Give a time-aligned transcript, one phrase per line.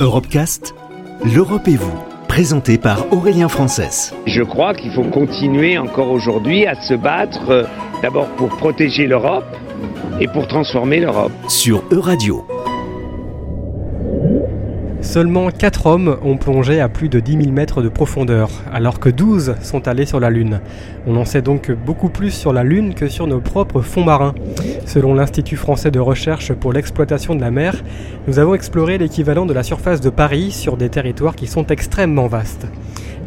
[0.00, 0.76] Europecast,
[1.24, 1.98] l'Europe et vous,
[2.28, 4.14] présenté par Aurélien Frances.
[4.26, 7.64] Je crois qu'il faut continuer encore aujourd'hui à se battre euh,
[8.00, 9.56] d'abord pour protéger l'Europe
[10.20, 11.32] et pour transformer l'Europe.
[11.48, 12.46] Sur Euradio.
[15.00, 19.08] Seulement 4 hommes ont plongé à plus de 10 000 mètres de profondeur, alors que
[19.08, 20.60] 12 sont allés sur la Lune.
[21.06, 24.34] On en sait donc beaucoup plus sur la Lune que sur nos propres fonds marins.
[24.88, 27.76] Selon l'Institut français de recherche pour l'exploitation de la mer,
[28.26, 32.26] nous avons exploré l'équivalent de la surface de Paris sur des territoires qui sont extrêmement
[32.26, 32.66] vastes.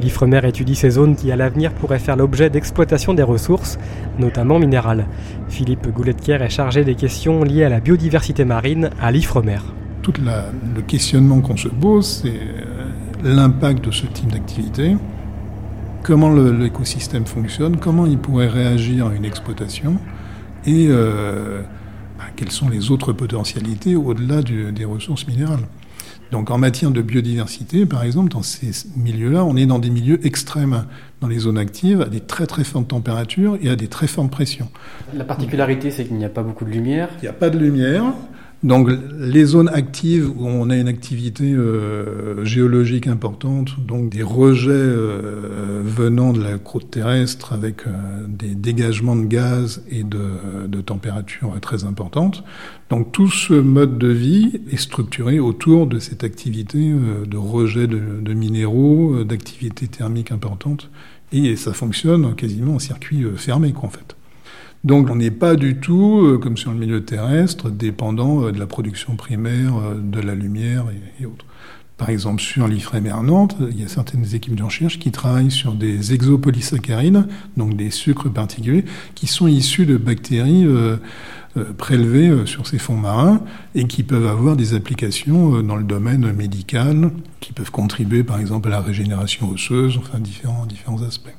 [0.02, 3.78] L'IFREMER étudie ces zones qui à l'avenir pourraient faire l'objet d'exploitation des ressources,
[4.18, 5.06] notamment minérales.
[5.50, 9.60] Philippe Gouletker est chargé des questions liées à la biodiversité marine à l'IFREMER
[10.02, 14.96] tout le questionnement qu'on se pose, c'est euh, l'impact de ce type d'activité,
[16.02, 19.98] comment l'écosystème fonctionne, comment il pourrait réagir à une exploitation,
[20.66, 21.62] et euh,
[22.18, 25.68] bah, quelles sont les autres potentialités au-delà des ressources minérales?
[26.32, 30.26] Donc en matière de biodiversité, par exemple, dans ces milieux-là, on est dans des milieux
[30.26, 30.86] extrêmes,
[31.20, 34.32] dans les zones actives, à des très très fortes températures et à des très fortes
[34.32, 34.70] pressions.
[35.14, 37.10] La particularité, c'est qu'il n'y a pas beaucoup de lumière.
[37.18, 38.14] Il n'y a pas de lumière.
[38.64, 44.70] Donc les zones actives où on a une activité euh, géologique importante, donc des rejets
[44.70, 47.92] euh, venant de la croûte terrestre avec euh,
[48.28, 52.44] des dégagements de gaz et de, de températures très importantes.
[52.92, 56.94] Donc tout ce mode de vie est structuré autour de cette activité
[57.26, 60.92] de rejet de, de minéraux, d'activité thermique importante,
[61.32, 64.16] et ça fonctionne quasiment en circuit fermé quoi, en fait.
[64.84, 68.60] Donc on n'est pas du tout, euh, comme sur le milieu terrestre, dépendant euh, de
[68.60, 70.86] la production primaire, euh, de la lumière
[71.20, 71.46] et, autres.
[71.98, 75.74] Par exemple, sur l'IFREMER Nantes, il y a certaines équipes de recherche qui travaillent sur
[75.74, 80.66] des exopolysaccharides, donc des sucres particuliers, qui sont issus de bactéries
[81.78, 83.42] prélevées sur ces fonds marins
[83.76, 88.70] et qui peuvent avoir des applications dans le domaine médical, qui peuvent contribuer par exemple
[88.70, 91.36] à la régénération osseuse, enfin différents, différents aspects.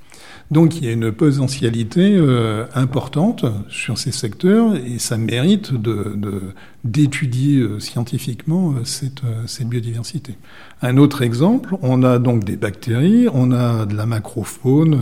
[0.50, 5.72] Donc il y a une potentialité euh, importante sur ces secteurs et ça mérite
[6.84, 10.36] d'étudier de, scientifiquement euh, cette, euh, cette, biodiversité.
[10.82, 14.98] Un autre exemple, on a donc des bactéries, on a de la macrofaune,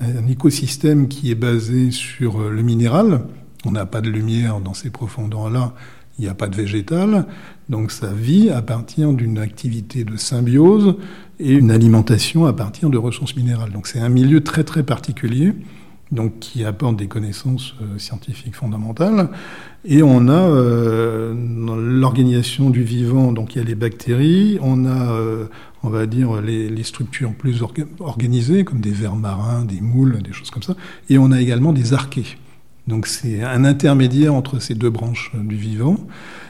[0.00, 3.22] un écosystème qui est basé sur le minéral.
[3.64, 5.72] On n'a pas de lumière dans ces profondeurs-là,
[6.18, 7.26] il n'y a pas de végétal,
[7.68, 10.96] donc ça vit à partir d'une activité de symbiose
[11.38, 13.72] et une alimentation à partir de ressources minérales.
[13.72, 15.52] Donc c'est un milieu très très particulier,
[16.12, 19.28] donc qui apporte des connaissances euh, scientifiques fondamentales.
[19.84, 25.12] Et on a euh, l'organisation du vivant, donc il y a les bactéries, on a,
[25.12, 25.46] euh,
[25.82, 27.62] on va dire, les, les structures plus
[28.00, 30.76] organisées, comme des vers marins, des moules, des choses comme ça,
[31.10, 32.38] et on a également des archées.
[32.86, 35.98] Donc c'est un intermédiaire entre ces deux branches du vivant.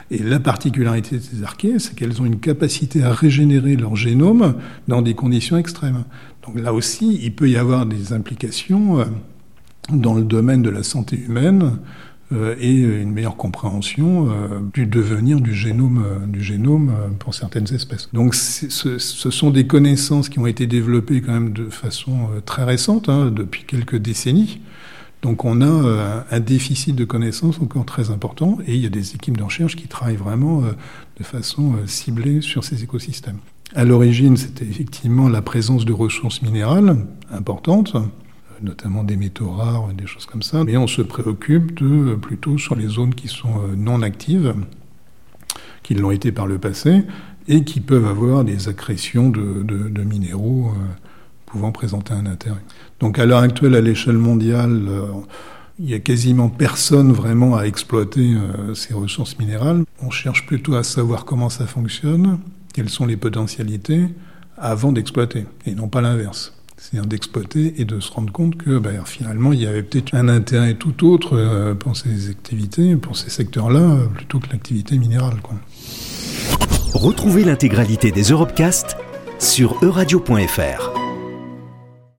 [0.09, 4.55] Et la particularité de ces archées, c'est qu'elles ont une capacité à régénérer leur génome
[4.87, 6.05] dans des conditions extrêmes.
[6.45, 9.05] Donc là aussi, il peut y avoir des implications euh,
[9.89, 11.79] dans le domaine de la santé humaine
[12.31, 18.07] euh, et une meilleure compréhension euh, du devenir du génome, du génome pour certaines espèces.
[18.13, 23.09] Donc ce, sont des connaissances qui ont été développées quand même de façon très récente,
[23.09, 24.61] hein, depuis quelques décennies.
[25.27, 28.89] Donc on a euh, un déficit de connaissances encore très important et il y a
[28.89, 30.71] des équipes de recherche qui travaillent vraiment euh,
[31.19, 33.39] de façon euh, ciblée sur ces écosystèmes.
[33.75, 37.97] À l'origine, c'était effectivement la présence de ressources minérales importantes,
[38.61, 41.83] notamment des métaux rares, des choses comme ça, mais on se préoccupe
[42.21, 44.55] plutôt sur les zones qui sont non actives,
[45.83, 47.03] qui l'ont été par le passé,
[47.49, 50.03] et qui peuvent avoir des accrétions de, de
[51.67, 52.61] pouvant présenter un intérêt.
[52.99, 55.07] Donc à l'heure actuelle, à l'échelle mondiale, euh,
[55.79, 59.83] il n'y a quasiment personne vraiment à exploiter euh, ces ressources minérales.
[60.01, 62.39] On cherche plutôt à savoir comment ça fonctionne,
[62.73, 64.05] quelles sont les potentialités,
[64.57, 66.53] avant d'exploiter, et non pas l'inverse.
[66.77, 70.29] C'est-à-dire d'exploiter et de se rendre compte que ben, finalement, il y avait peut-être un
[70.29, 75.37] intérêt tout autre euh, pour ces activités, pour ces secteurs-là, plutôt que l'activité minérale.
[76.93, 78.97] Retrouvez l'intégralité des Europecast
[79.39, 81.06] sur euradio.fr.